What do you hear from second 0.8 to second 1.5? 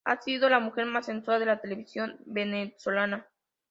más sensual de